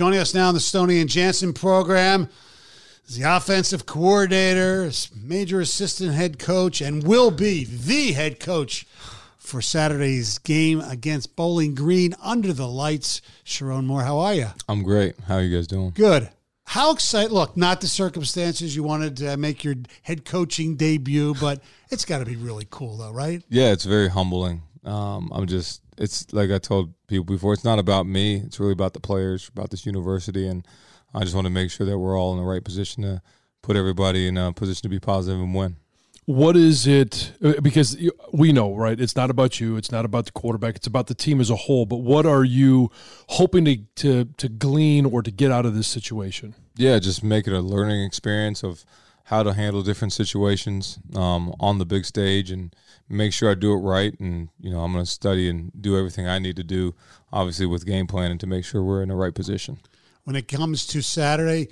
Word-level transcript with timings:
Joining 0.00 0.18
us 0.18 0.32
now 0.32 0.48
in 0.48 0.54
the 0.54 0.60
Stoney 0.62 0.98
and 1.02 1.10
Jansen 1.10 1.52
program 1.52 2.30
is 3.06 3.18
the 3.18 3.36
offensive 3.36 3.84
coordinator, 3.84 4.90
major 5.14 5.60
assistant 5.60 6.14
head 6.14 6.38
coach, 6.38 6.80
and 6.80 7.04
will 7.04 7.30
be 7.30 7.66
the 7.66 8.12
head 8.12 8.40
coach 8.40 8.86
for 9.36 9.60
Saturday's 9.60 10.38
game 10.38 10.80
against 10.80 11.36
Bowling 11.36 11.74
Green 11.74 12.14
under 12.22 12.54
the 12.54 12.66
lights. 12.66 13.20
Sherrone 13.44 13.84
Moore, 13.84 14.00
how 14.00 14.18
are 14.20 14.32
you? 14.32 14.46
I'm 14.70 14.82
great. 14.82 15.16
How 15.28 15.34
are 15.34 15.42
you 15.42 15.54
guys 15.54 15.66
doing? 15.66 15.90
Good. 15.90 16.30
How 16.64 16.92
excited? 16.92 17.30
Look, 17.30 17.58
not 17.58 17.82
the 17.82 17.86
circumstances 17.86 18.74
you 18.74 18.82
wanted 18.82 19.18
to 19.18 19.36
make 19.36 19.64
your 19.64 19.74
head 20.00 20.24
coaching 20.24 20.76
debut, 20.76 21.34
but 21.38 21.60
it's 21.90 22.06
got 22.06 22.20
to 22.20 22.24
be 22.24 22.36
really 22.36 22.66
cool, 22.70 22.96
though, 22.96 23.12
right? 23.12 23.42
Yeah, 23.50 23.70
it's 23.72 23.84
very 23.84 24.08
humbling. 24.08 24.62
Um, 24.84 25.30
I'm 25.34 25.46
just, 25.46 25.82
it's 25.98 26.32
like 26.32 26.50
I 26.50 26.58
told 26.58 26.94
people 27.06 27.24
before, 27.24 27.52
it's 27.52 27.64
not 27.64 27.78
about 27.78 28.06
me. 28.06 28.36
It's 28.36 28.58
really 28.58 28.72
about 28.72 28.94
the 28.94 29.00
players, 29.00 29.48
about 29.48 29.70
this 29.70 29.84
university. 29.84 30.46
And 30.46 30.66
I 31.14 31.20
just 31.20 31.34
want 31.34 31.46
to 31.46 31.50
make 31.50 31.70
sure 31.70 31.86
that 31.86 31.98
we're 31.98 32.18
all 32.18 32.32
in 32.32 32.38
the 32.38 32.44
right 32.44 32.64
position 32.64 33.02
to 33.02 33.22
put 33.62 33.76
everybody 33.76 34.26
in 34.26 34.38
a 34.38 34.52
position 34.52 34.82
to 34.82 34.88
be 34.88 35.00
positive 35.00 35.40
and 35.40 35.54
win. 35.54 35.76
What 36.26 36.56
is 36.56 36.86
it 36.86 37.32
uh, 37.42 37.60
because 37.60 37.96
we 38.32 38.52
know 38.52 38.76
right? 38.76 39.00
It's 39.00 39.16
not 39.16 39.30
about 39.30 39.58
you. 39.58 39.76
It's 39.76 39.90
not 39.90 40.04
about 40.04 40.26
the 40.26 40.32
quarterback. 40.32 40.76
It's 40.76 40.86
about 40.86 41.08
the 41.08 41.14
team 41.14 41.40
as 41.40 41.50
a 41.50 41.56
whole. 41.56 41.86
But 41.86 41.96
what 41.96 42.24
are 42.24 42.44
you 42.44 42.90
hoping 43.30 43.64
to 43.64 43.76
to, 43.96 44.24
to 44.36 44.48
glean 44.48 45.06
or 45.06 45.22
to 45.22 45.30
get 45.30 45.50
out 45.50 45.66
of 45.66 45.74
this 45.74 45.88
situation? 45.88 46.54
Yeah 46.76 46.98
just 47.00 47.24
make 47.24 47.46
it 47.46 47.52
a 47.52 47.60
learning 47.60 48.04
experience 48.04 48.62
of 48.62 48.84
how 49.30 49.44
to 49.44 49.54
handle 49.54 49.80
different 49.80 50.12
situations 50.12 50.98
um, 51.14 51.54
on 51.60 51.78
the 51.78 51.86
big 51.86 52.04
stage 52.04 52.50
and 52.50 52.74
make 53.08 53.32
sure 53.32 53.50
i 53.50 53.54
do 53.54 53.72
it 53.72 53.76
right 53.76 54.18
and 54.18 54.48
you 54.60 54.70
know 54.70 54.80
i'm 54.80 54.92
going 54.92 55.04
to 55.04 55.10
study 55.10 55.48
and 55.48 55.70
do 55.80 55.96
everything 55.96 56.26
i 56.26 56.38
need 56.38 56.56
to 56.56 56.64
do 56.64 56.94
obviously 57.32 57.64
with 57.64 57.86
game 57.86 58.08
planning 58.08 58.38
to 58.38 58.46
make 58.46 58.64
sure 58.64 58.82
we're 58.82 59.02
in 59.02 59.08
the 59.08 59.14
right 59.14 59.34
position 59.34 59.78
when 60.24 60.34
it 60.34 60.48
comes 60.48 60.84
to 60.84 61.00
saturday 61.00 61.68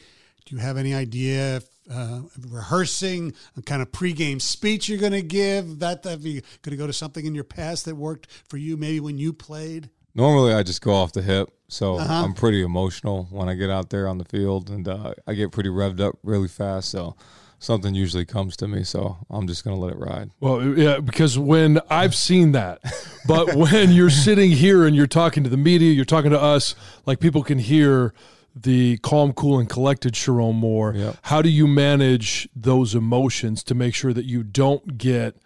do 0.47 0.55
you 0.55 0.63
have 0.63 0.77
any 0.77 0.95
idea 0.95 1.57
if 1.57 1.69
uh, 1.91 2.21
rehearsing 2.51 3.35
a 3.57 3.63
kind 3.63 3.83
of 3.83 3.91
pregame 3.91 4.41
speech 4.41 4.89
you're 4.89 4.99
going 4.99 5.13
to 5.13 5.23
give? 5.23 5.81
That 5.81 6.03
that 6.05 6.21
you 6.21 6.41
going 6.63 6.71
to 6.71 6.77
go 6.77 6.87
to 6.87 6.93
something 6.93 7.27
in 7.27 7.35
your 7.35 7.45
past 7.45 7.85
that 7.85 7.97
worked 7.97 8.31
for 8.49 8.57
you, 8.57 8.77
maybe 8.77 9.01
when 9.01 9.19
you 9.19 9.33
played? 9.33 9.91
Normally, 10.15 10.53
I 10.55 10.63
just 10.63 10.81
go 10.81 10.95
off 10.95 11.13
the 11.13 11.23
hip, 11.23 11.51
so 11.69 11.97
uh-huh. 11.97 12.25
I'm 12.25 12.35
pretty 12.35 12.63
emotional 12.63 13.29
when 13.31 13.49
I 13.49 13.55
get 13.55 13.71
out 13.71 13.91
there 13.91 14.09
on 14.09 14.19
the 14.19 14.25
field, 14.25 14.71
and 14.71 14.89
uh, 14.89 15.13
I 15.27 15.35
get 15.35 15.53
pretty 15.53 15.69
revved 15.69 16.01
up 16.01 16.19
really 16.23 16.49
fast. 16.49 16.91
So 16.91 17.15
something 17.59 17.95
usually 17.95 18.25
comes 18.25 18.57
to 18.59 18.69
me, 18.69 18.85
so 18.85 19.19
I'm 19.31 19.47
just 19.47 19.65
going 19.65 19.77
to 19.77 19.81
let 19.81 19.93
it 19.93 19.99
ride. 19.99 20.31
Well, 20.41 20.65
yeah, 20.79 21.01
because 21.01 21.39
when 21.39 21.81
I've 21.91 22.15
seen 22.15 22.53
that, 22.53 22.81
but 23.27 23.55
when 23.55 23.91
you're 23.91 24.11
sitting 24.11 24.51
here 24.51 24.87
and 24.87 24.95
you're 24.95 25.07
talking 25.07 25.45
to 25.45 25.51
the 25.51 25.57
media, 25.57 25.93
you're 25.93 26.05
talking 26.05 26.31
to 26.31 26.41
us, 26.41 26.75
like 27.07 27.21
people 27.21 27.43
can 27.43 27.59
hear 27.59 28.15
the 28.55 28.99
calm, 28.99 29.33
cool, 29.33 29.59
and 29.59 29.69
collected 29.69 30.15
Sherrone 30.15 30.55
Moore. 30.55 30.95
Yep. 30.95 31.17
How 31.23 31.43
do 31.43 31.49
you 31.49 31.67
manage 31.67 32.49
those 32.55 32.95
emotions 32.95 33.63
to 33.65 33.75
make 33.75 33.95
sure 33.95 34.13
that 34.13 34.25
you 34.25 34.43
don't 34.43 34.99
get 34.99 35.37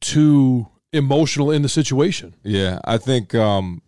too 0.00 0.68
emotional 0.92 1.50
in 1.50 1.62
the 1.62 1.68
situation? 1.68 2.34
Yeah, 2.42 2.80
I 2.84 2.98
think 2.98 3.34
um, 3.34 3.82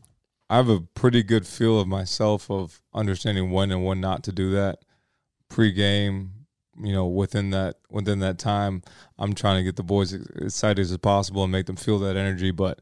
I 0.51 0.57
have 0.57 0.69
a 0.69 0.81
pretty 0.81 1.23
good 1.23 1.47
feel 1.47 1.81
of 1.81 1.89
myself 1.89 2.51
of 2.51 2.83
understanding 2.93 3.51
when 3.51 3.71
and 3.71 3.85
when 3.85 4.01
not 4.01 4.23
to 4.25 4.33
do 4.33 4.51
that. 4.53 4.79
Pre-game, 5.49 6.33
you 6.81 6.93
know, 6.93 7.07
within 7.07 7.51
that 7.51 7.77
within 7.91 8.21
that 8.21 8.39
time, 8.39 8.83
I'm 9.19 9.35
trying 9.35 9.57
to 9.57 9.63
get 9.63 9.77
the 9.77 9.83
boys 9.83 10.13
as 10.13 10.27
excited 10.37 10.81
as 10.81 10.97
possible 10.99 11.43
and 11.43 11.53
make 11.53 11.67
them 11.67 11.77
feel 11.77 11.99
that 12.01 12.17
energy. 12.17 12.51
But 12.51 12.81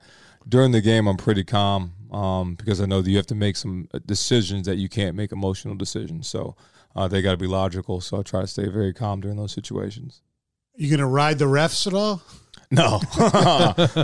during 0.49 0.73
the 0.73 0.81
game, 0.81 1.07
I'm 1.07 1.17
pretty 1.17 1.45
calm 1.45 1.93
um, 2.11 2.55
because 2.55 2.81
I 2.81 2.87
know 2.87 3.03
that 3.03 3.11
you 3.11 3.17
have 3.17 3.27
to 3.29 3.35
make 3.35 3.57
some 3.57 3.89
uh, 3.95 4.01
decisions 4.05 4.67
that 4.67 4.77
you 4.77 4.89
can't 4.89 5.17
make 5.17 5.33
emotional 5.33 5.75
decisions. 5.75 6.29
So 6.29 6.57
uh, 6.97 7.09
they 7.09 7.23
got 7.23 7.33
to 7.33 7.37
be 7.37 7.47
logical. 7.47 8.01
So 8.01 8.19
I 8.19 8.23
try 8.23 8.41
to 8.43 8.47
stay 8.47 8.69
very 8.69 8.93
calm 8.93 9.21
during 9.21 9.37
those 9.37 9.53
situations. 9.53 10.23
You 10.75 10.91
gonna 10.91 11.07
ride 11.07 11.39
the 11.39 11.45
refs 11.45 11.87
at 11.87 11.93
all? 11.93 12.23
No, 12.71 13.01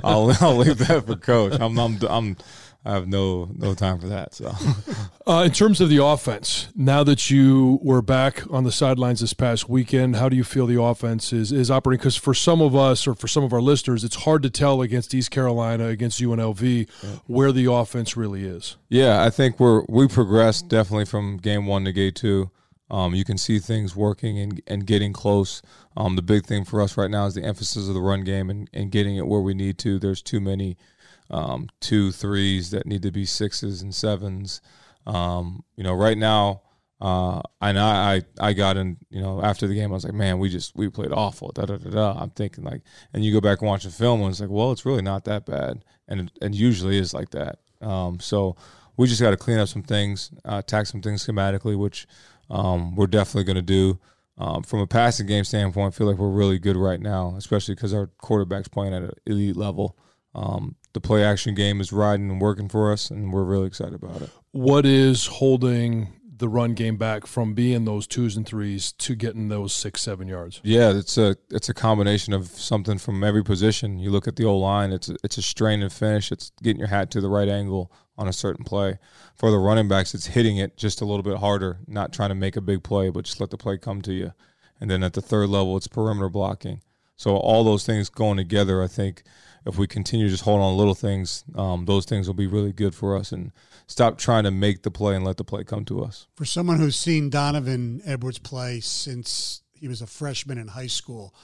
I'll, 0.05 0.31
I'll 0.41 0.57
leave 0.57 0.79
that 0.79 1.05
for 1.07 1.17
coach. 1.17 1.59
I'm, 1.59 1.79
I'm, 1.79 1.99
I'm 2.09 2.37
I 2.85 2.93
have 2.93 3.09
no 3.09 3.49
no 3.55 3.75
time 3.75 3.99
for 3.99 4.09
that. 4.09 4.35
So, 4.35 4.53
uh, 5.29 5.43
in 5.43 5.53
terms 5.53 5.81
of 5.81 5.91
the 5.91 6.03
offense, 6.03 6.69
now 6.75 7.05
that 7.05 7.29
you 7.29 7.79
were 7.83 8.01
back 8.01 8.43
on 8.51 8.65
the 8.65 8.73
sidelines 8.73 9.21
this 9.21 9.35
past 9.35 9.69
weekend, 9.69 10.17
how 10.17 10.29
do 10.29 10.37
you 10.37 10.43
feel 10.43 10.67
the 10.67 10.81
offense 10.81 11.33
is 11.33 11.53
is 11.53 11.71
operating? 11.71 11.99
Because 11.99 12.17
for 12.17 12.33
some 12.33 12.63
of 12.63 12.75
us 12.75 13.07
or 13.07 13.15
for 13.15 13.29
some 13.29 13.45
of 13.45 13.53
our 13.53 13.61
listeners, 13.61 14.05
it's 14.05 14.17
hard 14.17 14.43
to 14.43 14.51
tell 14.51 14.81
against 14.81 15.13
East 15.15 15.31
Carolina, 15.31 15.89
against 15.89 16.21
UNLV, 16.21 16.89
where 17.27 17.53
the 17.53 17.71
offense 17.71 18.17
really 18.17 18.45
is. 18.45 18.77
Yeah, 18.89 19.23
I 19.23 19.29
think 19.29 19.61
we're 19.61 19.85
we 19.89 20.09
progressed 20.09 20.69
definitely 20.69 21.05
from 21.05 21.37
game 21.37 21.67
one 21.67 21.85
to 21.85 21.93
game 21.93 22.13
two. 22.13 22.51
Um, 22.91 23.15
you 23.15 23.25
can 23.25 23.37
see 23.37 23.59
things 23.59 23.95
working 23.95 24.39
and, 24.39 24.63
and 24.67 24.87
getting 24.87 25.13
close. 25.13 25.61
Um, 25.95 26.17
the 26.17 26.23
big 26.23 26.47
thing 26.47 26.65
for 26.65 26.81
us 26.81 26.97
right 26.97 27.11
now 27.11 27.27
is 27.27 27.35
the 27.35 27.45
emphasis 27.45 27.87
of 27.87 27.93
the 27.93 28.01
run 28.01 28.25
game 28.25 28.49
and, 28.49 28.71
and 28.73 28.91
getting 28.91 29.17
it 29.17 29.27
where 29.27 29.41
we 29.43 29.53
need 29.53 29.77
to. 29.79 29.99
There's 29.99 30.23
too 30.23 30.41
many 30.41 30.79
um, 31.31 31.69
two 31.81 32.13
threes 32.13 32.71
that 32.71 32.87
need 32.87 33.03
to 33.03 33.11
be 33.11 33.27
sixes 33.27 33.83
and 33.83 33.95
sevens. 33.95 34.63
Um, 35.09 35.65
you 35.75 35.85
know, 35.85 35.95
right 35.95 36.19
now, 36.19 36.63
uh, 37.01 37.41
and 37.63 37.79
I, 37.79 38.23
I, 38.39 38.53
got 38.53 38.77
in, 38.77 38.99
you 39.09 39.23
know, 39.23 39.41
after 39.43 39.67
the 39.67 39.75
game, 39.75 39.91
I 39.91 39.95
was 39.95 40.05
like, 40.05 40.15
man, 40.15 40.39
we 40.39 40.49
just, 40.49 40.77
we 40.77 40.89
played 40.89 41.13
awful. 41.13 41.51
Da, 41.55 41.65
da, 41.65 41.77
da, 41.77 41.91
da. 41.91 42.21
I'm 42.21 42.31
thinking 42.31 42.65
like, 42.65 42.83
and 43.13 43.25
you 43.25 43.33
go 43.33 43.41
back 43.41 43.61
and 43.61 43.69
watch 43.69 43.85
the 43.85 43.91
film 43.91 44.21
and 44.21 44.31
it's 44.31 44.41
like, 44.41 44.51
well, 44.51 44.73
it's 44.73 44.85
really 44.85 45.03
not 45.03 45.25
that 45.25 45.47
bad. 45.47 45.85
And, 46.09 46.31
and 46.43 46.55
usually 46.55 46.99
is 46.99 47.15
like 47.15 47.31
that. 47.31 47.61
Um, 47.81 48.21
so 48.21 48.57
we 48.97 49.07
just 49.07 49.23
got 49.23 49.31
to 49.31 49.37
clean 49.37 49.59
up 49.59 49.69
some 49.69 49.83
things, 49.83 50.31
uh, 50.45 50.57
attack 50.59 50.87
some 50.87 51.01
things 51.01 51.25
schematically, 51.25 51.79
which, 51.79 52.07
um, 52.51 52.97
we're 52.97 53.07
definitely 53.07 53.45
going 53.45 53.57
to 53.57 53.63
do. 53.63 53.99
Um, 54.37 54.63
from 54.63 54.81
a 54.81 54.87
passing 54.87 55.27
game 55.27 55.45
standpoint, 55.45 55.95
I 55.95 55.97
feel 55.97 56.07
like 56.07 56.19
we're 56.19 56.29
really 56.29 56.59
good 56.59 56.77
right 56.77 57.01
now, 57.01 57.35
especially 57.37 57.75
because 57.75 57.95
our 57.95 58.09
quarterback's 58.19 58.69
playing 58.69 58.95
at 58.95 59.03
an 59.03 59.13
elite 59.27 59.57
level. 59.57 59.97
Um, 60.35 60.77
the 60.93 61.01
play 61.01 61.25
action 61.25 61.55
game 61.55 61.81
is 61.81 61.93
riding 61.93 62.31
and 62.31 62.41
working 62.41 62.69
for 62.69 62.93
us, 62.93 63.11
and 63.11 63.33
we're 63.33 63.45
really 63.45 63.67
excited 63.67 63.95
about 63.95 64.23
it. 64.23 64.31
What 64.53 64.87
is 64.87 65.27
holding 65.27 66.13
the 66.39 66.49
run 66.49 66.75
game 66.75 66.97
back 66.97 67.27
from 67.27 67.55
being 67.55 67.85
those 67.85 68.07
twos 68.07 68.37
and 68.37 68.47
threes 68.47 68.93
to 68.93 69.15
getting 69.15 69.49
those 69.49 69.75
six, 69.75 70.03
seven 70.03 70.29
yards? 70.29 70.61
Yeah, 70.63 70.91
it's 70.91 71.19
a 71.19 71.37
it's 71.51 71.69
a 71.69 71.75
combination 71.75 72.33
of 72.33 72.47
something 72.47 72.99
from 72.99 73.25
every 73.25 73.43
position. 73.43 73.99
You 73.99 74.11
look 74.11 74.29
at 74.29 74.37
the 74.37 74.45
old 74.45 74.63
line; 74.63 74.93
it's 74.93 75.09
a, 75.09 75.17
it's 75.25 75.39
a 75.39 75.43
strain 75.43 75.83
and 75.83 75.93
finish. 75.93 76.31
It's 76.33 76.53
getting 76.63 76.79
your 76.79 76.89
hat 76.89 77.11
to 77.13 77.21
the 77.21 77.29
right 77.29 77.49
angle 77.49 77.93
on 78.17 78.29
a 78.29 78.33
certain 78.33 78.65
play. 78.65 78.99
For 79.35 79.51
the 79.51 79.59
running 79.59 79.89
backs, 79.89 80.15
it's 80.15 80.27
hitting 80.27 80.57
it 80.57 80.77
just 80.77 81.01
a 81.01 81.05
little 81.05 81.23
bit 81.23 81.39
harder, 81.39 81.79
not 81.87 82.13
trying 82.13 82.31
to 82.31 82.35
make 82.35 82.57
a 82.57 82.61
big 82.61 82.83
play, 82.83 83.11
but 83.11 83.25
just 83.25 83.41
let 83.41 83.51
the 83.51 83.57
play 83.57 83.79
come 83.79 84.03
to 84.03 84.13
you. 84.13 84.33
And 84.81 84.91
then 84.91 85.03
at 85.03 85.13
the 85.13 85.23
third 85.23 85.49
level, 85.49 85.77
it's 85.77 85.87
perimeter 85.87 86.29
blocking. 86.29 86.83
So 87.17 87.37
all 87.37 87.65
those 87.65 87.85
things 87.85 88.09
going 88.09 88.37
together, 88.37 88.83
I 88.83 88.87
think 88.87 89.23
if 89.69 89.79
we 89.79 89.87
continue 89.87 90.27
to 90.27 90.31
just 90.31 90.45
hold 90.45 90.61
on 90.61 90.77
little 90.77 90.95
things, 90.95 91.45
um, 91.55 91.85
those 91.85 92.07
things 92.07 92.27
will 92.27 92.35
be 92.35 92.47
really 92.47 92.73
good 92.73 92.95
for 92.95 93.17
us 93.17 93.31
and 93.31 93.53
stop 93.87 94.19
trying 94.19 94.45
to 94.45 94.51
make 94.51 94.83
the 94.83 94.91
play 94.91 95.15
and 95.15 95.25
let 95.25 95.37
the 95.37 95.45
play 95.45 95.63
come 95.63 95.85
to 95.85 96.03
us. 96.03 96.27
For 96.37 96.47
someone 96.47 96.79
who's 96.79 96.97
seen 96.97 97.29
Donovan 97.29 98.01
Edwards 98.05 98.39
play 98.39 98.81
since 98.81 99.63
he 99.75 99.87
was 99.87 100.01
a 100.01 100.07
freshman 100.07 100.59
in 100.59 100.69
high 100.69 100.87
school, 100.87 101.35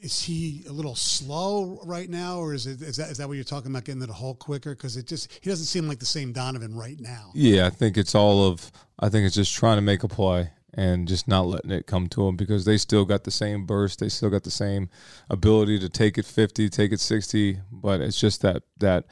is 0.00 0.22
he 0.22 0.62
a 0.68 0.72
little 0.72 0.94
slow 0.94 1.80
right 1.84 2.10
now, 2.10 2.38
or 2.38 2.54
is 2.54 2.66
it 2.66 2.82
is 2.82 2.96
that 2.96 3.10
is 3.10 3.18
that 3.18 3.28
what 3.28 3.34
you're 3.34 3.44
talking 3.44 3.70
about 3.70 3.84
getting 3.84 4.00
to 4.00 4.06
the 4.06 4.12
hole 4.12 4.34
quicker? 4.34 4.74
Because 4.74 4.96
it 4.96 5.06
just 5.06 5.32
he 5.40 5.48
doesn't 5.48 5.66
seem 5.66 5.88
like 5.88 6.00
the 6.00 6.06
same 6.06 6.32
Donovan 6.32 6.74
right 6.76 6.98
now. 7.00 7.30
Yeah, 7.34 7.66
I 7.66 7.70
think 7.70 7.96
it's 7.96 8.14
all 8.14 8.46
of 8.46 8.70
I 8.98 9.08
think 9.08 9.26
it's 9.26 9.36
just 9.36 9.54
trying 9.54 9.78
to 9.78 9.82
make 9.82 10.02
a 10.02 10.08
play 10.08 10.50
and 10.74 11.06
just 11.06 11.28
not 11.28 11.46
letting 11.46 11.70
it 11.70 11.86
come 11.86 12.08
to 12.08 12.26
them 12.26 12.36
because 12.36 12.64
they 12.64 12.78
still 12.78 13.04
got 13.04 13.24
the 13.24 13.30
same 13.30 13.66
burst, 13.66 14.00
they 14.00 14.08
still 14.08 14.30
got 14.30 14.44
the 14.44 14.50
same 14.50 14.88
ability 15.28 15.78
to 15.78 15.88
take 15.88 16.16
it 16.16 16.24
50, 16.24 16.68
take 16.68 16.92
it 16.92 17.00
60, 17.00 17.60
but 17.70 18.00
it's 18.00 18.18
just 18.18 18.42
that 18.42 18.62
that 18.78 19.04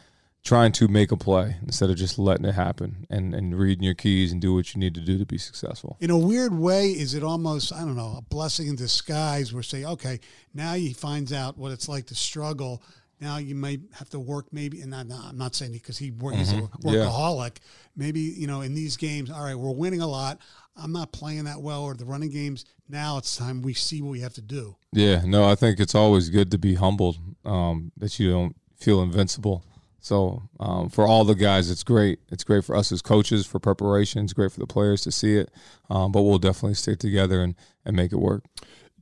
trying 0.43 0.73
to 0.73 0.89
make 0.89 1.13
a 1.13 1.17
play 1.17 1.57
instead 1.63 1.91
of 1.91 1.97
just 1.97 2.19
letting 2.19 2.47
it 2.47 2.55
happen 2.55 3.07
and, 3.11 3.35
and 3.35 3.59
reading 3.59 3.85
your 3.85 3.95
keys 3.95 4.33
and 4.33 4.41
do 4.41 4.55
what 4.55 4.75
you 4.75 4.81
need 4.81 4.95
to 4.95 5.01
do 5.01 5.19
to 5.19 5.27
be 5.27 5.37
successful. 5.37 5.97
In 6.01 6.11
a 6.11 6.17
weird 6.17 6.55
way, 6.55 6.89
is 6.89 7.13
it 7.15 7.23
almost, 7.23 7.73
I 7.73 7.81
don't 7.81 7.97
know, 7.97 8.15
a 8.17 8.23
blessing 8.23 8.67
in 8.69 8.77
disguise 8.77 9.53
where 9.53 9.63
say, 9.63 9.85
okay, 9.85 10.19
now 10.55 10.75
he 10.75 10.93
finds 10.95 11.33
out 11.33 11.59
what 11.59 11.73
it's 11.73 11.89
like 11.89 12.07
to 12.07 12.15
struggle. 12.15 12.83
Now 13.21 13.37
you 13.37 13.55
might 13.55 13.81
have 13.93 14.09
to 14.11 14.21
work 14.21 14.47
maybe, 14.53 14.81
and 14.81 14.95
I'm 14.95 15.09
not, 15.09 15.25
I'm 15.27 15.39
not 15.39 15.55
saying 15.55 15.73
because 15.73 15.99
he 15.99 16.11
work, 16.11 16.35
mm-hmm. 16.35 16.41
he's 16.41 16.53
a 16.53 16.57
mm-hmm. 16.57 16.89
workaholic. 16.89 17.59
Yeah. 17.59 17.67
Maybe, 17.97 18.21
you 18.21 18.47
know, 18.47 18.63
in 18.63 18.75
these 18.75 18.97
games, 18.97 19.31
all 19.31 19.43
right, 19.43 19.55
we're 19.55 19.73
winning 19.73 20.01
a 20.01 20.07
lot. 20.07 20.39
I'm 20.77 20.93
not 20.93 21.13
playing 21.13 21.45
that 21.45 21.61
well 21.61 21.83
or 21.85 21.95
the 21.95 22.07
running 22.07 22.31
games. 22.31 22.65
Now 22.89 23.19
it's 23.19 23.37
time 23.37 23.63
we 23.63 23.75
see 23.75 24.01
what 24.01 24.11
we 24.11 24.21
have 24.21 24.35
to 24.35 24.41
do. 24.41 24.77
Yeah, 24.93 25.23
no, 25.25 25.49
I 25.49 25.55
think 25.55 25.81
it's 25.81 25.95
always 25.95 26.31
good 26.31 26.51
to 26.53 26.59
be 26.59 26.75
humbled 26.75 27.19
um, 27.45 27.93
that 27.99 28.19
you 28.19 28.31
don't 28.31 28.57
feel 28.77 29.03
invincible. 29.03 29.65
So 30.01 30.43
um, 30.59 30.89
for 30.89 31.07
all 31.07 31.25
the 31.25 31.35
guys, 31.35 31.71
it's 31.71 31.83
great. 31.83 32.21
It's 32.31 32.43
great 32.43 32.65
for 32.65 32.75
us 32.75 32.91
as 32.91 33.03
coaches 33.03 33.47
for 33.47 33.59
preparation. 33.59 34.25
It's 34.25 34.33
great 34.33 34.51
for 34.51 34.61
the 34.61 34.67
players 34.67 35.03
to 35.03 35.13
see 35.13 35.37
it. 35.37 35.51
Um, 35.91 36.11
but 36.11 36.23
we'll 36.23 36.39
definitely 36.39 36.75
stick 36.75 36.99
together 36.99 37.43
and, 37.43 37.55
and 37.85 37.95
make 37.95 38.13
it 38.13 38.17
work. 38.17 38.45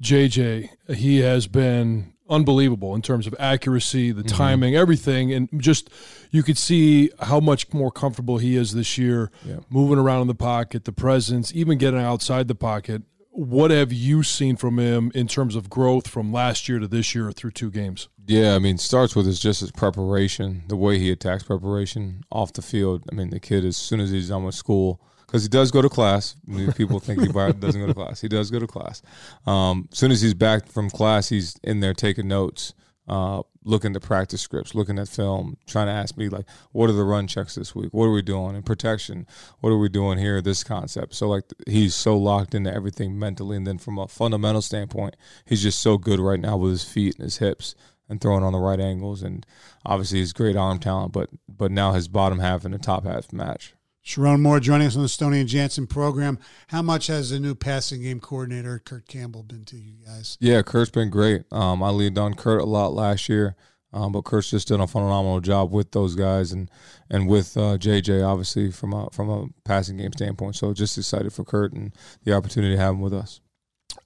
JJ, 0.03 0.71
he 0.95 1.21
has 1.21 1.47
been 1.47 2.13
unbelievable 2.29 2.95
in 2.95 3.03
terms 3.03 3.27
of 3.27 3.35
accuracy, 3.39 4.13
the 4.13 4.23
mm-hmm. 4.23 4.37
timing, 4.37 4.77
everything, 4.77 5.33
and 5.33 5.49
just 5.61 5.91
you 6.31 6.43
could 6.43 6.59
see 6.59 7.11
how 7.21 7.41
much 7.41 7.73
more 7.73 7.91
comfortable 7.91 8.39
he 8.39 8.57
is 8.57 8.73
this 8.73 8.99
year, 8.99 9.31
yeah. 9.45 9.61
moving 9.71 9.99
around 9.99 10.23
in 10.23 10.29
the 10.29 10.35
pocket, 10.35 10.85
the 10.85 10.93
presence, 10.93 11.53
even 11.55 11.79
getting 11.79 12.01
outside 12.01 12.49
the 12.49 12.55
pocket. 12.55 13.03
What 13.31 13.71
have 13.71 13.93
you 13.93 14.25
seen 14.25 14.57
from 14.57 14.79
him 14.79 15.13
in 15.15 15.29
terms 15.29 15.55
of 15.55 15.71
growth 15.71 16.09
from 16.09 16.33
last 16.33 16.69
year 16.69 16.81
to 16.81 16.89
this 16.89 17.15
year 17.15 17.31
through 17.31 17.53
two 17.53 17.71
games? 17.71 18.09
Yeah, 18.27 18.57
I 18.57 18.59
mean, 18.59 18.79
starts 18.79 19.15
with 19.15 19.27
his 19.27 19.39
just 19.39 19.61
his 19.61 19.71
preparation, 19.71 20.65
the 20.67 20.77
way 20.77 20.99
he 20.99 21.11
attacks 21.11 21.45
preparation 21.45 22.25
off 22.33 22.53
the 22.53 22.63
field. 22.63 23.05
I 23.11 23.15
mean, 23.15 23.31
the 23.31 23.41
kid, 23.41 23.65
as 23.65 23.77
soon 23.77 24.01
as 24.01 24.11
he's 24.11 24.29
done 24.29 24.45
with 24.45 24.55
school, 24.57 25.01
because 25.29 25.43
he 25.43 25.49
does 25.49 25.71
go 25.71 25.83
to 25.83 25.91
class. 25.91 26.37
People 26.75 27.01
think 27.01 27.21
he 27.21 27.29
doesn't 27.29 27.81
go 27.81 27.87
to 27.87 27.95
class. 27.95 28.23
He 28.23 28.29
does 28.29 28.51
go 28.51 28.59
to 28.59 28.67
class. 28.67 29.03
Um, 29.47 29.87
as 29.93 29.99
soon 29.99 30.11
as 30.11 30.23
he's 30.23 30.33
back 30.33 30.67
from 30.67 30.89
class, 30.89 31.29
he's 31.29 31.55
in 31.63 31.81
there 31.81 31.93
taking 31.93 32.29
notes, 32.29 32.73
uh, 33.07 33.43
looking 33.63 33.95
at 33.95 34.01
practice 34.01 34.41
scripts, 34.41 34.75
looking 34.75 34.99
at 34.99 35.07
film, 35.07 35.59
trying 35.67 35.87
to 35.87 35.93
ask 35.93 36.17
me 36.17 36.31
like, 36.31 36.47
what 36.73 36.89
are 36.89 36.95
the 36.95 37.05
run 37.05 37.27
checks 37.27 37.57
this 37.57 37.75
week? 37.75 37.93
What 37.93 38.07
are 38.07 38.13
we 38.13 38.23
doing 38.23 38.57
in 38.57 38.63
protection? 38.63 39.27
What 39.61 39.69
are 39.69 39.77
we 39.77 39.91
doing 39.91 40.17
here? 40.17 40.41
This 40.41 40.65
concept. 40.65 41.15
So 41.15 41.29
like 41.29 41.45
he's 41.67 41.95
so 41.95 42.17
locked 42.17 42.55
into 42.55 42.73
everything 42.73 43.19
mentally, 43.19 43.59
and 43.59 43.67
then 43.67 43.77
from 43.77 43.99
a 43.99 44.09
fundamental 44.09 44.63
standpoint, 44.63 45.15
he's 45.45 45.63
just 45.63 45.83
so 45.83 45.99
good 45.99 46.21
right 46.21 46.41
now 46.41 46.57
with 46.57 46.71
his 46.71 46.85
feet 46.85 47.17
and 47.17 47.25
his 47.25 47.37
hips 47.37 47.75
and 48.09 48.19
throwing 48.23 48.43
on 48.43 48.55
the 48.55 48.59
right 48.59 48.81
angles, 48.81 49.23
and 49.23 49.45
obviously 49.85 50.21
his 50.21 50.33
great 50.33 50.57
arm 50.57 50.79
talent. 50.79 51.13
But 51.13 51.29
but 51.47 51.71
now 51.71 51.93
his 51.93 52.09
bottom 52.09 52.39
half 52.39 52.65
and 52.65 52.73
the 52.73 52.79
top 52.79 53.05
half 53.05 53.31
match. 53.31 53.75
Sherrone 54.09 54.41
Moore 54.41 54.59
joining 54.59 54.87
us 54.87 54.97
on 54.97 55.03
the 55.03 55.09
Stoney 55.09 55.41
and 55.41 55.49
Jansen 55.49 55.87
program. 55.87 56.39
How 56.69 56.81
much 56.81 57.09
has 57.09 57.29
the 57.29 57.39
new 57.39 57.55
passing 57.55 58.01
game 58.01 58.21
coordinator, 58.21 58.79
Kirk 58.79 59.07
Campbell, 59.07 59.43
been 59.43 59.67
to 59.67 59.77
you 59.77 59.97
guys? 60.07 60.39
Yeah, 60.41 60.63
Kirk's 60.63 60.91
been 60.91 61.11
great. 61.11 61.43
Um, 61.53 61.83
I 61.83 61.91
leaned 61.91 62.17
on 62.17 62.33
Kirk 62.33 62.63
a 62.63 62.65
lot 62.65 62.95
last 62.95 63.29
year, 63.29 63.55
um, 63.93 64.13
but 64.13 64.23
Kirk's 64.23 64.49
just 64.49 64.69
done 64.69 64.81
a 64.81 64.87
phenomenal 64.87 65.41
job 65.41 65.73
with 65.73 65.93
those 65.93 66.15
guys 66.15 66.53
and 66.53 66.71
and 67.11 67.29
with 67.29 67.55
uh, 67.59 67.77
JJ, 67.77 68.27
obviously 68.27 68.71
from 68.71 68.95
a 68.95 69.11
from 69.13 69.29
a 69.29 69.49
passing 69.67 69.99
game 69.99 70.15
standpoint. 70.15 70.57
So 70.57 70.73
just 70.73 70.97
excited 70.97 71.35
for 71.35 71.45
Kirk 71.45 71.75
and 71.75 71.95
the 72.25 72.33
opportunity 72.33 72.77
to 72.77 72.81
have 72.81 72.95
him 72.95 73.03
with 73.03 73.13
us. 73.13 73.43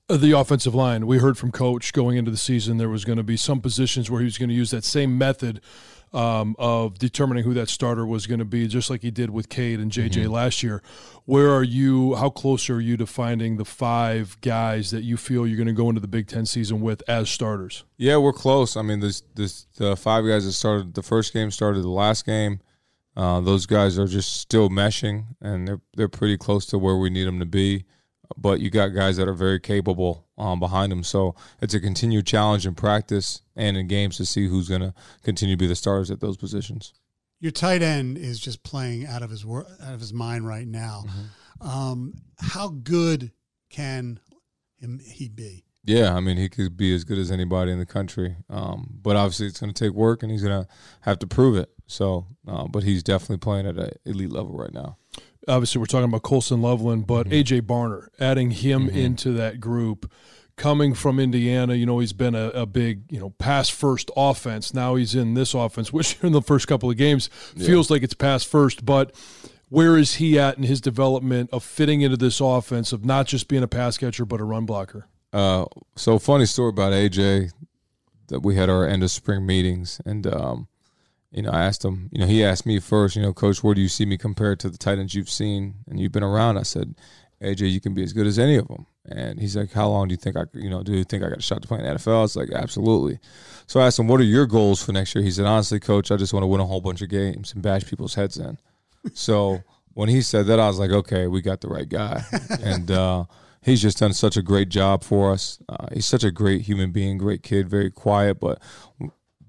Uh, 0.09 0.17
the 0.17 0.33
offensive 0.33 0.75
line. 0.75 1.07
We 1.07 1.19
heard 1.19 1.39
from 1.39 1.51
Coach 1.51 1.93
going 1.93 2.17
into 2.17 2.31
the 2.31 2.37
season 2.37 2.77
there 2.77 2.89
was 2.89 3.05
going 3.05 3.17
to 3.17 3.25
be 3.25 3.37
some 3.37 3.61
positions 3.61 4.11
where 4.11 4.21
he 4.21 4.25
was 4.25 4.39
going 4.39 4.49
to 4.49 4.55
use 4.55 4.71
that 4.71 4.85
same 4.85 5.17
method 5.17 5.61
um, 6.13 6.55
of 6.59 6.99
determining 6.99 7.45
who 7.45 7.55
that 7.55 7.69
starter 7.69 8.05
was 8.05 8.27
going 8.27 8.39
to 8.39 8.45
be, 8.45 8.69
just 8.69 8.91
like 8.91 9.03
he 9.03 9.11
did 9.11 9.31
with 9.31 9.49
Cade 9.49 9.81
and 9.81 9.91
JJ 9.91 10.11
mm-hmm. 10.11 10.33
last 10.33 10.63
year. 10.63 10.83
Where 11.25 11.51
are 11.51 11.63
you? 11.63 12.15
How 12.15 12.29
close 12.29 12.69
are 12.69 12.81
you 12.81 12.97
to 12.99 13.07
finding 13.07 13.57
the 13.57 13.65
five 13.65 14.39
guys 14.41 14.91
that 14.91 15.03
you 15.03 15.17
feel 15.17 15.47
you're 15.47 15.57
going 15.57 15.67
to 15.69 15.73
go 15.73 15.89
into 15.89 16.01
the 16.01 16.09
Big 16.09 16.27
Ten 16.27 16.45
season 16.45 16.81
with 16.81 17.03
as 17.09 17.31
starters? 17.31 17.85
Yeah, 17.97 18.19
we're 18.19 18.33
close. 18.33 18.77
I 18.77 18.83
mean, 18.83 19.01
this 19.01 19.23
this 19.35 19.67
the 19.77 19.97
five 19.97 20.25
guys 20.27 20.45
that 20.45 20.53
started 20.53 20.95
the 20.95 21.03
first 21.03 21.33
game 21.33 21.51
started 21.51 21.83
the 21.83 21.89
last 21.89 22.27
game. 22.27 22.61
Uh, 23.17 23.41
those 23.41 23.67
guys 23.67 23.99
are 23.99 24.07
just 24.07 24.41
still 24.41 24.69
meshing, 24.69 25.27
and 25.41 25.67
they're 25.67 25.81
they're 25.97 26.09
pretty 26.09 26.37
close 26.37 26.67
to 26.67 26.79
where 26.79 26.97
we 26.97 27.09
need 27.09 27.25
them 27.25 27.39
to 27.39 27.47
be 27.47 27.85
but 28.37 28.61
you 28.61 28.71
got 28.71 28.89
guys 28.89 29.17
that 29.17 29.29
are 29.29 29.35
very 29.35 29.61
capable 29.61 30.27
um, 30.39 30.61
behind 30.61 30.93
them. 30.93 31.03
So 31.03 31.35
it's 31.61 31.75
a 31.75 31.81
continued 31.81 32.27
challenge 32.27 32.67
in 32.67 32.75
practice 32.75 33.43
and 33.57 33.77
in 33.77 33.87
games 33.89 34.17
to 34.19 34.27
see 34.27 34.49
who's 34.49 34.69
going 34.69 34.81
to 34.81 34.95
continue 35.23 35.57
to 35.57 35.59
be 35.59 35.67
the 35.67 35.77
stars 35.77 36.11
at 36.11 36.21
those 36.21 36.37
positions. 36.37 36.93
Your 37.41 37.53
tight 37.53 37.83
end 37.83 38.19
is 38.19 38.39
just 38.39 38.63
playing 38.63 39.07
out 39.07 39.23
of 39.23 39.31
his 39.31 39.45
wor- 39.45 39.67
out 39.83 39.95
of 39.95 40.01
his 40.01 40.13
mind 40.13 40.47
right 40.47 40.67
now. 40.67 41.05
Mm-hmm. 41.07 41.69
Um, 41.69 42.15
how 42.39 42.69
good 42.69 43.33
can 43.71 44.21
him 44.79 45.01
he 45.05 45.29
be? 45.29 45.65
Yeah, 45.85 46.15
I 46.15 46.21
mean 46.21 46.37
he 46.37 46.49
could 46.49 46.77
be 46.77 46.95
as 46.95 47.03
good 47.03 47.19
as 47.19 47.33
anybody 47.33 47.73
in 47.73 47.81
the 47.81 47.87
country, 47.87 48.37
um, 48.49 48.99
but 49.03 49.17
obviously 49.17 49.49
it's 49.49 49.59
going 49.59 49.73
to 49.73 49.85
take 49.85 49.93
work, 49.93 50.23
and 50.23 50.31
he's 50.31 50.43
going 50.43 50.65
to 50.65 50.71
have 51.01 51.19
to 51.19 51.27
prove 51.27 51.57
it. 51.57 51.71
So, 51.89 52.27
uh, 52.47 52.69
but 52.69 52.85
he's 52.85 53.03
definitely 53.03 53.39
playing 53.39 53.67
at 53.67 53.77
an 53.77 53.91
elite 54.05 54.31
level 54.31 54.57
right 54.57 54.73
now 54.73 54.99
obviously 55.49 55.79
we're 55.79 55.87
talking 55.87 56.09
about 56.09 56.23
Colston 56.23 56.63
Loveland, 56.63 57.07
but 57.07 57.29
mm-hmm. 57.29 57.35
AJ 57.35 57.63
Barner, 57.63 58.09
adding 58.21 58.51
him 58.51 58.89
mm-hmm. 58.89 58.97
into 58.97 59.33
that 59.33 59.61
group, 59.61 60.11
coming 60.57 60.95
from 60.95 61.19
Indiana, 61.19 61.75
you 61.75 61.87
know, 61.87 61.99
he's 61.99 62.13
been 62.13 62.35
a, 62.35 62.49
a, 62.51 62.67
big, 62.67 63.11
you 63.11 63.19
know, 63.19 63.31
pass 63.31 63.69
first 63.69 64.11
offense. 64.17 64.75
Now 64.75 64.95
he's 64.95 65.15
in 65.15 65.35
this 65.35 65.55
offense, 65.55 65.93
which 65.93 66.23
in 66.23 66.33
the 66.33 66.43
first 66.43 66.69
couple 66.69 66.91
of 66.91 66.97
games 66.97 67.31
yeah. 67.57 67.67
feels 67.67 67.91
like 67.91 68.03
it's 68.03 68.15
pass 68.15 68.45
first, 68.45 68.85
but 68.85 69.15
where 69.69 69.97
is 69.97 70.17
he 70.17 70.39
at 70.39 70.59
in 70.59 70.65
his 70.65 70.81
development 70.81 71.49
of 71.51 71.65
fitting 71.65 72.03
into 72.03 72.17
this 72.17 72.41
offense 72.41 72.93
of 72.93 73.05
not 73.05 73.27
just 73.27 73.49
being 73.49 73.63
a 73.63 73.69
pass 73.69 73.97
catcher 73.97 74.25
but 74.25 74.41
a 74.41 74.45
run 74.45 74.67
blocker? 74.67 75.09
Uh, 75.33 75.65
so 75.97 76.19
funny 76.19 76.45
story 76.45 76.69
about 76.69 76.93
AJ 76.93 77.53
that 78.29 78.41
we 78.41 78.55
had 78.55 78.69
our 78.69 78.87
end 78.87 79.03
of 79.03 79.11
spring 79.11 79.47
meetings 79.47 80.01
and 80.05 80.27
um, 80.27 80.69
you 81.33 81.43
know, 81.43 81.51
I 81.51 81.65
asked 81.65 81.85
him, 81.85 82.11
you 82.13 82.21
know, 82.21 82.27
he 82.27 82.45
asked 82.45 82.67
me 82.67 82.79
first, 82.79 83.17
you 83.17 83.23
know, 83.23 83.33
coach, 83.33 83.65
where 83.65 83.75
do 83.75 83.81
you 83.81 83.89
see 83.89 84.05
me 84.05 84.19
compared 84.19 84.61
to 84.61 84.71
the 84.71 84.79
tight 84.79 84.99
ends 84.99 85.15
you've 85.15 85.31
seen 85.31 85.77
and 85.89 85.99
you've 85.99 86.13
been 86.13 86.23
around? 86.23 86.59
I 86.59 86.63
said, 86.63 86.95
AJ, 87.43 87.73
you 87.73 87.81
can 87.81 87.95
be 87.95 88.03
as 88.03 88.13
good 88.13 88.27
as 88.27 88.39
any 88.39 88.57
of 88.57 88.69
them. 88.69 88.87
And 89.07 89.41
he's 89.41 89.57
like, 89.57 89.73
how 89.73 89.89
long 89.89 90.09
do 90.09 90.13
you 90.13 90.19
think 90.19 90.37
I, 90.37 90.45
you 90.53 90.71
know, 90.71 90.83
do 90.83 90.93
you 90.93 91.05
think 91.05 91.25
I 91.25 91.31
got 91.31 91.39
a 91.39 91.43
shot 91.43 91.63
to 91.63 91.69
play 91.69 91.79
in 91.79 91.85
the 91.85 91.91
NFL? 91.91 92.19
I 92.19 92.21
was 92.21 92.37
like, 92.37 92.51
absolutely. 92.53 93.19
So 93.67 93.81
I 93.81 93.87
asked 93.87 93.99
him, 93.99 94.07
what 94.07 94.21
are 94.21 94.25
your 94.25 94.47
goals 94.47 94.83
for 94.83 94.93
next 94.93 95.15
year? 95.15 95.25
He 95.25 95.31
said, 95.31 95.47
honestly, 95.47 95.81
coach, 95.81 96.11
I 96.11 96.17
just 96.17 96.33
want 96.33 96.45
to 96.45 96.49
win 96.49 96.61
a 96.61 96.67
whole 96.67 96.81
bunch 96.81 97.03
of 97.03 97.09
games 97.09 97.53
and 97.53 97.63
bash 97.63 97.85
people's 97.85 98.15
heads 98.15 98.37
in. 98.37 98.59
so 99.15 99.63
when 99.95 100.09
he 100.09 100.23
said 100.23 100.47
that, 100.47 100.61
I 100.61 100.69
was 100.69 100.79
like, 100.79 100.91
okay, 100.91 101.27
we 101.27 101.41
got 101.41 101.63
the 101.63 101.69
right 101.69 101.89
guy. 101.89 102.23
and, 102.63 102.91
uh, 102.91 103.25
he's 103.63 103.81
just 103.81 103.99
done 103.99 104.13
such 104.13 104.37
a 104.37 104.43
great 104.43 104.69
job 104.69 105.03
for 105.03 105.33
us. 105.33 105.61
Uh, 105.69 105.89
he's 105.93 106.07
such 106.07 106.25
a 106.25 106.31
great 106.31 106.63
human 106.63 106.93
being, 106.93 107.17
great 107.17 107.43
kid, 107.43 107.69
very 107.69 107.91
quiet, 107.91 108.39
but 108.39 108.61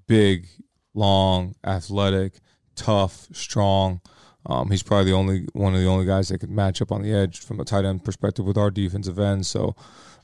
big, 0.06 0.48
long, 0.94 1.54
athletic, 1.64 2.34
tough, 2.76 3.28
strong. 3.32 4.00
Um, 4.46 4.70
he's 4.70 4.82
probably 4.82 5.10
the 5.10 5.16
only 5.16 5.46
one 5.52 5.74
of 5.74 5.80
the 5.80 5.86
only 5.86 6.04
guys 6.04 6.28
that 6.28 6.38
could 6.38 6.50
match 6.50 6.82
up 6.82 6.92
on 6.92 7.02
the 7.02 7.12
edge 7.12 7.40
from 7.40 7.60
a 7.60 7.64
tight 7.64 7.84
end 7.84 8.04
perspective 8.04 8.44
with 8.44 8.58
our 8.58 8.70
defensive 8.70 9.18
end. 9.18 9.46
So, 9.46 9.74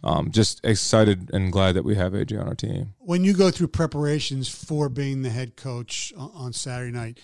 um, 0.04 0.30
just 0.30 0.64
excited 0.64 1.30
and 1.32 1.52
glad 1.52 1.72
that 1.72 1.84
we 1.84 1.94
have 1.94 2.12
AJ 2.12 2.40
on 2.40 2.48
our 2.48 2.54
team. 2.54 2.94
When 2.98 3.24
you 3.24 3.34
go 3.34 3.50
through 3.50 3.68
preparations 3.68 4.48
for 4.48 4.88
being 4.88 5.22
the 5.22 5.30
head 5.30 5.56
coach 5.56 6.12
on 6.16 6.52
Saturday 6.52 6.92
night, 6.92 7.18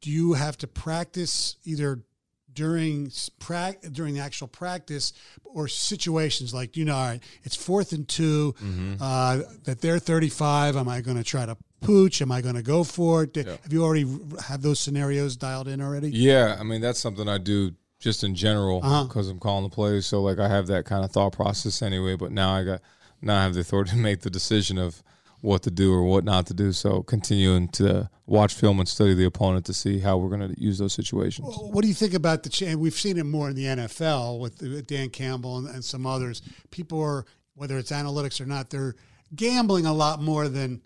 do 0.00 0.10
you 0.10 0.34
have 0.34 0.56
to 0.58 0.66
practice 0.66 1.56
either 1.64 2.04
during 2.52 3.10
pra- 3.38 3.76
during 3.92 4.14
the 4.14 4.20
actual 4.20 4.48
practice 4.48 5.12
or 5.44 5.68
situations 5.68 6.52
like 6.52 6.76
you 6.76 6.84
know 6.84 6.96
all 6.96 7.06
right 7.06 7.22
it's 7.44 7.54
fourth 7.54 7.92
and 7.92 8.08
2 8.08 8.52
mm-hmm. 8.52 8.94
uh, 9.00 9.38
that 9.64 9.80
they're 9.80 10.00
35 10.00 10.76
am 10.76 10.88
i 10.88 11.00
going 11.00 11.16
to 11.16 11.22
try 11.22 11.46
to 11.46 11.56
pooch 11.80 12.20
am 12.22 12.30
i 12.32 12.40
going 12.40 12.54
to 12.54 12.62
go 12.62 12.84
for 12.84 13.24
it 13.24 13.36
yeah. 13.36 13.44
have 13.62 13.72
you 13.72 13.82
already 13.82 14.06
have 14.46 14.62
those 14.62 14.78
scenarios 14.80 15.36
dialed 15.36 15.68
in 15.68 15.80
already 15.80 16.10
yeah 16.10 16.56
i 16.58 16.62
mean 16.62 16.80
that's 16.80 17.00
something 17.00 17.28
i 17.28 17.38
do 17.38 17.72
just 17.98 18.24
in 18.24 18.34
general 18.34 18.80
because 18.80 19.26
uh-huh. 19.26 19.30
i'm 19.30 19.38
calling 19.38 19.64
the 19.64 19.74
plays 19.74 20.06
so 20.06 20.22
like 20.22 20.38
i 20.38 20.48
have 20.48 20.66
that 20.66 20.84
kind 20.84 21.04
of 21.04 21.10
thought 21.10 21.32
process 21.32 21.82
anyway 21.82 22.16
but 22.16 22.32
now 22.32 22.52
i 22.52 22.64
got 22.64 22.80
now 23.22 23.38
i 23.38 23.42
have 23.42 23.54
the 23.54 23.60
authority 23.60 23.90
to 23.94 23.96
make 23.96 24.20
the 24.20 24.30
decision 24.30 24.78
of 24.78 25.02
what 25.40 25.62
to 25.62 25.70
do 25.70 25.92
or 25.92 26.04
what 26.04 26.24
not 26.24 26.46
to 26.46 26.54
do. 26.54 26.72
So 26.72 27.02
continuing 27.02 27.68
to 27.68 28.10
watch 28.26 28.54
film 28.54 28.78
and 28.78 28.88
study 28.88 29.14
the 29.14 29.24
opponent 29.24 29.66
to 29.66 29.74
see 29.74 29.98
how 29.98 30.18
we're 30.18 30.36
going 30.36 30.54
to 30.54 30.60
use 30.60 30.78
those 30.78 30.92
situations. 30.92 31.56
What 31.58 31.82
do 31.82 31.88
you 31.88 31.94
think 31.94 32.14
about 32.14 32.42
the 32.42 32.50
change? 32.50 32.76
We've 32.76 32.94
seen 32.94 33.18
it 33.18 33.24
more 33.24 33.50
in 33.50 33.56
the 33.56 33.64
NFL 33.64 34.40
with 34.40 34.86
Dan 34.86 35.10
Campbell 35.10 35.58
and, 35.58 35.68
and 35.68 35.84
some 35.84 36.06
others. 36.06 36.42
People 36.70 37.00
are, 37.00 37.24
whether 37.54 37.78
it's 37.78 37.90
analytics 37.90 38.40
or 38.40 38.46
not, 38.46 38.70
they're 38.70 38.94
gambling 39.34 39.86
a 39.86 39.92
lot 39.92 40.20
more 40.20 40.48
than 40.48 40.82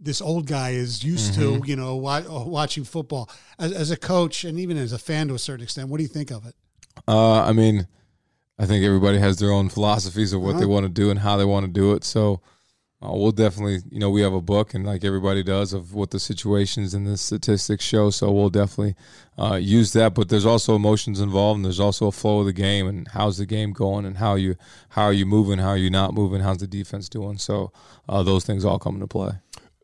this 0.00 0.20
old 0.20 0.46
guy 0.46 0.70
is 0.70 1.02
used 1.02 1.34
mm-hmm. 1.34 1.62
to, 1.62 1.68
you 1.68 1.76
know, 1.76 1.96
watching 1.96 2.84
football. 2.84 3.30
As, 3.58 3.72
as, 3.72 3.90
a 3.90 3.96
coach 3.96 4.44
and 4.44 4.58
even 4.58 4.76
as 4.76 4.92
a 4.92 4.98
fan 4.98 5.28
to 5.28 5.34
a 5.34 5.38
certain 5.38 5.64
extent, 5.64 5.88
what 5.88 5.96
do 5.96 6.02
you 6.02 6.08
think 6.08 6.30
of 6.30 6.46
it? 6.46 6.54
Uh, 7.06 7.42
I 7.42 7.52
mean, 7.52 7.86
I 8.58 8.66
think 8.66 8.84
everybody 8.84 9.18
has 9.18 9.38
their 9.38 9.50
own 9.50 9.68
philosophies 9.68 10.32
of 10.32 10.40
what 10.40 10.50
uh-huh. 10.50 10.60
they 10.60 10.66
want 10.66 10.84
to 10.84 10.88
do 10.90 11.10
and 11.10 11.18
how 11.18 11.36
they 11.36 11.44
want 11.44 11.66
to 11.66 11.72
do 11.72 11.94
it. 11.94 12.04
So, 12.04 12.40
uh, 13.00 13.12
we'll 13.12 13.30
definitely, 13.30 13.78
you 13.92 14.00
know, 14.00 14.10
we 14.10 14.22
have 14.22 14.32
a 14.32 14.40
book, 14.40 14.74
and 14.74 14.84
like 14.84 15.04
everybody 15.04 15.44
does, 15.44 15.72
of 15.72 15.94
what 15.94 16.10
the 16.10 16.18
situations 16.18 16.94
and 16.94 17.06
the 17.06 17.16
statistics 17.16 17.84
show. 17.84 18.10
So 18.10 18.32
we'll 18.32 18.50
definitely 18.50 18.96
uh, 19.38 19.54
use 19.54 19.92
that. 19.92 20.14
But 20.14 20.28
there's 20.28 20.46
also 20.46 20.74
emotions 20.74 21.20
involved, 21.20 21.58
and 21.58 21.64
there's 21.64 21.78
also 21.78 22.08
a 22.08 22.12
flow 22.12 22.40
of 22.40 22.46
the 22.46 22.52
game, 22.52 22.88
and 22.88 23.06
how's 23.06 23.38
the 23.38 23.46
game 23.46 23.72
going, 23.72 24.04
and 24.04 24.18
how 24.18 24.34
you 24.34 24.56
how 24.88 25.04
are 25.04 25.12
you 25.12 25.26
moving, 25.26 25.60
how 25.60 25.68
are 25.68 25.76
you 25.76 25.90
not 25.90 26.12
moving, 26.12 26.40
how's 26.40 26.58
the 26.58 26.66
defense 26.66 27.08
doing. 27.08 27.38
So 27.38 27.72
uh, 28.08 28.24
those 28.24 28.44
things 28.44 28.64
all 28.64 28.80
come 28.80 28.94
into 28.94 29.06
play. 29.06 29.30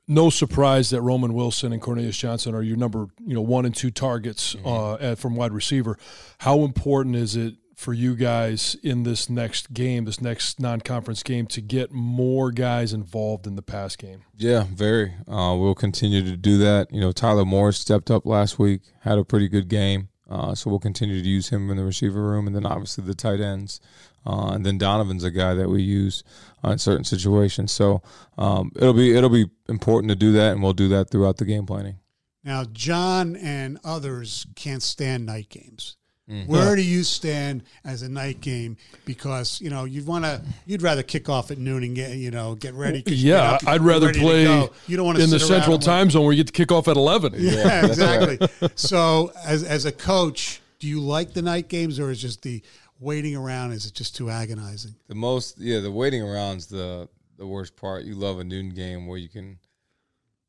No 0.07 0.29
surprise 0.29 0.91
that 0.91 1.01
Roman 1.01 1.33
Wilson 1.33 1.73
and 1.73 1.81
Cornelius 1.81 2.17
Johnson 2.17 2.55
are 2.55 2.63
your 2.63 2.77
number, 2.77 3.07
you 3.25 3.35
know, 3.35 3.41
one 3.41 3.65
and 3.65 3.75
two 3.75 3.91
targets 3.91 4.55
mm-hmm. 4.55 4.67
Uh, 4.67 4.95
at, 4.97 5.19
from 5.19 5.35
wide 5.35 5.53
receiver. 5.53 5.99
How 6.39 6.61
important 6.61 7.17
is 7.17 7.37
it 7.37 7.55
for 7.77 7.93
you 7.93 8.15
guys 8.15 8.77
in 8.83 9.03
this 9.03 9.29
next 9.29 9.73
game, 9.73 10.05
this 10.05 10.21
next 10.21 10.61
non-conference 10.61 11.23
game, 11.23 11.47
to 11.47 11.61
get 11.61 11.91
more 11.91 12.53
guys 12.53 12.93
involved 12.93 13.47
in 13.47 13.57
the 13.57 13.63
pass 13.63 13.97
game? 13.97 14.23
Yeah, 14.37 14.65
very. 14.71 15.15
Uh, 15.27 15.57
we'll 15.59 15.75
continue 15.75 16.23
to 16.23 16.37
do 16.37 16.59
that. 16.59 16.93
You 16.93 17.01
know, 17.01 17.13
Tyler 17.13 17.45
Morris 17.45 17.79
stepped 17.79 18.11
up 18.11 18.27
last 18.27 18.59
week, 18.59 18.83
had 19.01 19.19
a 19.19 19.25
pretty 19.25 19.49
good 19.49 19.69
game. 19.69 20.09
Uh, 20.29 20.55
so 20.55 20.71
we'll 20.71 20.79
continue 20.79 21.23
to 21.23 21.29
use 21.29 21.51
him 21.51 21.71
in 21.71 21.77
the 21.77 21.85
receiver 21.85 22.23
room, 22.23 22.47
and 22.47 22.57
then 22.57 22.65
obviously 22.65 23.05
the 23.05 23.15
tight 23.15 23.41
ends, 23.41 23.81
uh, 24.27 24.53
and 24.53 24.65
then 24.65 24.79
Donovan's 24.79 25.25
a 25.25 25.31
guy 25.31 25.55
that 25.55 25.69
we 25.69 25.83
use 25.83 26.25
uh, 26.65 26.71
in 26.71 26.79
certain 26.79 27.05
situations. 27.05 27.73
So 27.73 28.03
um, 28.39 28.73
it'll 28.77 28.95
be 28.95 29.15
it'll 29.15 29.29
be 29.29 29.51
important 29.69 30.11
to 30.11 30.17
do 30.17 30.33
that, 30.33 30.53
and 30.53 30.63
we'll 30.63 30.73
do 30.73 30.89
that 30.89 31.11
throughout 31.11 31.37
the 31.37 31.45
game 31.45 31.67
planning. 31.67 31.99
Now, 32.43 32.65
John 32.65 33.37
and 33.37 33.79
others 33.85 34.47
can't 34.55 34.83
stand 34.83 35.27
night 35.27 35.49
games. 35.49 35.97
Mm-hmm. 36.29 36.51
Where 36.51 36.75
do 36.75 36.83
you 36.83 37.03
stand 37.03 37.65
as 37.85 38.01
a 38.01 38.09
night 38.09 38.41
game? 38.41 38.79
Because 39.05 39.61
you 39.61 39.69
know 39.69 39.85
you'd 39.85 40.07
want 40.07 40.25
to, 40.25 40.43
you'd 40.65 40.81
rather 40.81 41.03
kick 41.03 41.29
off 41.29 41.51
at 41.51 41.59
noon 41.59 41.83
and 41.85 41.95
get 41.95 42.17
you 42.17 42.31
know 42.31 42.55
get 42.55 42.73
ready. 42.73 43.03
Yeah, 43.07 43.59
I'd 43.67 43.83
rather 43.83 44.13
play. 44.13 44.45
You 44.87 44.97
don't 44.97 45.05
want 45.05 45.19
to 45.19 45.25
in 45.25 45.31
the 45.31 45.39
Central 45.39 45.79
Time 45.79 46.11
Zone 46.11 46.25
where 46.25 46.33
you 46.33 46.43
get 46.43 46.47
to 46.47 46.53
kick 46.53 46.73
off 46.73 46.89
at 46.89 46.97
eleven. 46.97 47.35
Yeah, 47.37 47.53
yeah 47.53 47.87
exactly. 47.87 48.49
so, 48.75 49.33
as 49.45 49.65
as 49.65 49.85
a 49.85 49.93
coach, 49.93 50.63
do 50.79 50.89
you 50.89 50.99
like 50.99 51.35
the 51.35 51.43
night 51.43 51.69
games, 51.69 52.01
or 52.01 52.11
is 52.11 52.23
just 52.23 52.41
the 52.41 52.63
waiting 53.01 53.37
around? 53.37 53.73
Is 53.73 53.85
it 53.85 53.93
just 53.93 54.17
too 54.17 54.31
agonizing? 54.31 54.95
The 55.09 55.15
most, 55.15 55.59
yeah, 55.59 55.81
the 55.81 55.93
waiting 55.93 56.23
around's 56.23 56.67
the 56.67 57.07
the 57.37 57.47
worst 57.47 57.77
part. 57.77 58.05
You 58.05 58.15
love 58.15 58.39
a 58.39 58.45
noon 58.45 58.71
game 58.71 59.07
where 59.07 59.19
you 59.19 59.29
can 59.29 59.59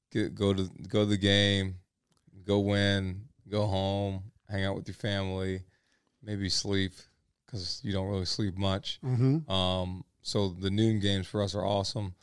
get 0.10 0.36
go 0.36 0.53
to 0.53 0.70
go 0.88 1.00
to 1.00 1.05
the 1.05 1.17
game, 1.17 1.75
go 2.46 2.60
win, 2.60 3.25
go 3.50 3.65
home 3.65 4.24
hang 4.50 4.66
out 4.66 4.75
with 4.75 4.88
your 4.88 4.96
family, 4.96 5.64
maybe 6.24 6.50
sleep 6.50 6.94
because 7.46 7.80
you 7.84 7.94
don't 7.94 8.10
really 8.10 8.25
sleep 8.25 8.58
much. 8.58 9.00
Mm-hmm. 9.04 9.50
Um, 9.52 10.04
so 10.22 10.50
the 10.50 10.72
noon 10.72 11.00
games 11.00 11.28
for 11.28 11.44
us 11.44 11.56
are 11.56 11.66
awesome. 11.66 12.16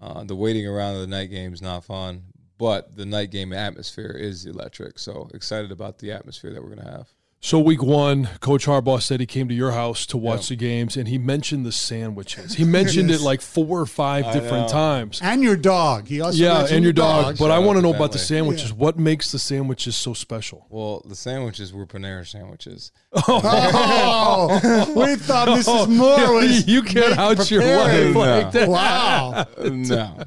Uh, 0.00 0.24
the 0.24 0.36
waiting 0.36 0.66
around 0.66 0.96
of 0.96 1.00
the 1.00 1.06
night 1.06 1.30
game 1.30 1.54
is 1.54 1.62
not 1.62 1.84
fun, 1.84 2.24
but 2.58 2.96
the 2.96 3.06
night 3.06 3.30
game 3.30 3.52
atmosphere 3.52 4.16
is 4.18 4.44
electric. 4.44 4.98
So 4.98 5.30
excited 5.32 5.72
about 5.72 5.98
the 5.98 6.12
atmosphere 6.12 6.52
that 6.52 6.62
we're 6.62 6.74
going 6.74 6.86
to 6.86 6.92
have. 6.92 7.08
So 7.44 7.58
week 7.58 7.82
one, 7.82 8.30
Coach 8.40 8.64
Harbaugh 8.64 9.02
said 9.02 9.20
he 9.20 9.26
came 9.26 9.48
to 9.48 9.54
your 9.54 9.72
house 9.72 10.06
to 10.06 10.16
watch 10.16 10.48
the 10.48 10.56
games, 10.56 10.96
and 10.96 11.06
he 11.06 11.18
mentioned 11.18 11.66
the 11.66 11.72
sandwiches. 11.72 12.54
He 12.54 12.64
mentioned 12.64 13.10
it 13.10 13.20
like 13.20 13.42
four 13.42 13.78
or 13.82 13.84
five 13.84 14.32
different 14.32 14.70
times. 14.70 15.20
And 15.22 15.42
your 15.42 15.54
dog. 15.54 16.08
He 16.08 16.22
also 16.22 16.38
yeah, 16.38 16.66
and 16.70 16.82
your 16.82 16.94
dog. 16.94 17.36
But 17.36 17.50
I 17.50 17.58
want 17.58 17.76
to 17.76 17.82
know 17.82 17.92
about 17.92 18.12
the 18.12 18.18
sandwiches. 18.18 18.70
Yeah. 18.70 18.76
What 18.76 18.98
makes 18.98 19.30
the 19.30 19.38
sandwiches 19.38 19.94
so 19.94 20.14
special? 20.14 20.66
Well, 20.70 21.02
the 21.04 21.14
sandwiches 21.14 21.70
were 21.70 21.84
Panera 21.84 22.26
sandwiches. 22.26 22.92
Oh. 23.26 24.60
oh, 24.62 25.04
we 25.06 25.16
thought 25.16 25.54
this 25.54 25.68
is 25.68 25.88
more. 25.88 26.42
you 26.42 26.82
get 26.82 27.18
out 27.18 27.50
your 27.50 27.60
wife 27.60 28.14
like 28.14 28.52
that. 28.52 28.68
Wow. 28.68 29.46
no. 29.62 30.24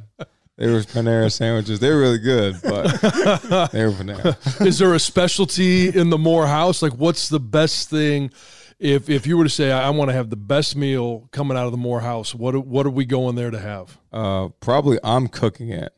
They 0.57 0.67
were 0.71 0.79
Panera 0.79 1.31
sandwiches. 1.31 1.79
They 1.79 1.91
were 1.91 1.99
really 1.99 2.17
good, 2.17 2.59
but 2.63 2.87
they 3.71 3.85
were 3.85 3.91
Panera. 3.91 4.65
Is 4.65 4.79
there 4.79 4.93
a 4.95 4.99
specialty 4.99 5.89
in 5.89 6.09
the 6.09 6.17
Moore 6.17 6.47
house? 6.47 6.81
Like, 6.81 6.93
what's 6.93 7.29
the 7.29 7.39
best 7.39 7.91
thing? 7.91 8.31
If 8.79 9.07
if 9.09 9.27
you 9.27 9.37
were 9.37 9.43
to 9.43 9.49
say, 9.49 9.71
I, 9.71 9.87
I 9.87 9.89
want 9.91 10.09
to 10.09 10.13
have 10.13 10.31
the 10.31 10.35
best 10.35 10.75
meal 10.75 11.29
coming 11.31 11.57
out 11.57 11.65
of 11.65 11.71
the 11.71 11.77
Moore 11.77 11.99
house, 12.01 12.33
what 12.33 12.55
what 12.65 12.87
are 12.87 12.91
we 12.91 13.05
going 13.05 13.35
there 13.35 13.51
to 13.51 13.59
have? 13.59 13.99
Uh, 14.11 14.49
probably 14.59 14.97
I'm 15.03 15.27
cooking 15.27 15.69
it. 15.69 15.93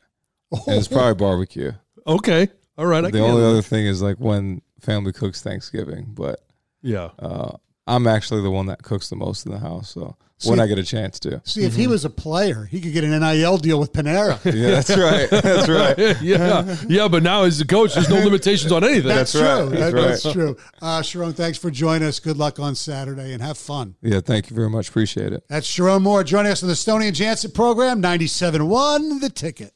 Oh. 0.52 0.64
it's 0.68 0.88
probably 0.90 1.14
barbecue. 1.26 1.72
Okay, 2.06 2.50
all 2.78 2.86
right. 2.86 3.06
I 3.06 3.12
the 3.12 3.20
only 3.20 3.44
other 3.44 3.62
thing 3.62 3.86
is 3.86 4.02
like 4.02 4.18
when 4.18 4.62
family 4.82 5.14
cooks 5.14 5.42
Thanksgiving, 5.42 6.08
but 6.10 6.42
yeah, 6.82 7.12
uh, 7.18 7.58
I'm 7.90 8.08
actually 8.08 8.42
the 8.42 8.52
one 8.52 8.68
that 8.68 8.84
cooks 8.84 9.10
the 9.10 9.16
most 9.16 9.46
in 9.46 9.52
the 9.52 9.60
house, 9.60 9.90
so 9.90 10.16
See, 10.40 10.50
when 10.50 10.62
I 10.62 10.68
get 10.68 10.80
a 10.80 10.84
chance 10.84 11.20
to. 11.22 11.42
See, 11.44 11.64
if 11.64 11.74
mm-hmm. 11.74 11.82
he 11.82 11.88
was 11.88 12.06
a 12.06 12.10
player, 12.10 12.64
he 12.64 12.80
could 12.80 12.94
get 12.94 13.04
an 13.04 13.12
NIL 13.12 13.58
deal 13.58 13.78
with 13.78 13.92
Panera. 13.92 14.40
yeah, 14.46 14.80
that's 14.80 14.90
right. 14.90 15.30
That's 15.30 15.68
right. 15.68 15.98
yeah, 16.22 16.78
yeah. 16.88 17.10
But 17.10 17.24
now 17.24 17.44
as 17.44 17.60
a 17.60 17.68
coach, 17.68 17.94
there's 17.94 18.10
no 18.10 18.16
limitations 18.24 18.72
on 18.72 18.86
anything. 18.86 19.10
That's, 19.10 19.34
that's 19.34 19.60
true. 19.60 19.70
That's, 19.70 19.92
that, 19.92 19.94
right. 19.94 20.08
that's 20.08 20.32
true. 20.32 20.58
Uh, 20.82 21.02
Sherrone, 21.02 21.36
thanks 21.36 21.58
for 21.58 21.70
joining 21.70 22.08
us. 22.08 22.22
Good 22.22 22.38
luck 22.38 22.58
on 22.58 22.74
Saturday 22.76 23.34
and 23.34 23.42
have 23.42 23.58
fun. 23.58 23.96
Yeah, 24.02 24.22
thank 24.22 24.50
you 24.50 24.56
very 24.56 24.70
much. 24.70 24.88
Appreciate 24.88 25.34
it. 25.34 25.44
That's 25.50 25.68
Sherrone 25.68 26.04
Moore 26.04 26.24
joining 26.24 26.54
us 26.54 26.64
on 26.64 26.70
the 26.70 26.76
Stoney 26.76 27.08
and 27.08 27.16
Jansen 27.16 27.52
program, 27.52 28.02
97.1 28.02 29.20
The 29.20 29.30
Ticket. 29.30 29.68